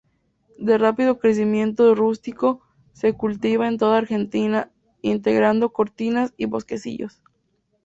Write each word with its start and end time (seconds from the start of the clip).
De 0.57 0.79
rápido 0.79 1.19
crecimiento, 1.19 1.93
rústico, 1.93 2.63
se 2.91 3.13
cultiva 3.13 3.67
en 3.67 3.77
toda 3.77 3.99
Argentina 3.99 4.71
integrando 5.03 5.73
cortinas 5.73 6.33
y 6.37 6.45
bosquecillos. 6.47 7.21